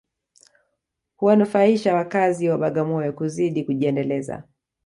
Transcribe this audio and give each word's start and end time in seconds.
Huwanufaisha 1.15 1.95
wakazi 1.95 2.49
wa 2.49 2.57
Bagamoyo 2.57 3.13
kuzidi 3.13 3.63
kujiendeleza 3.63 4.43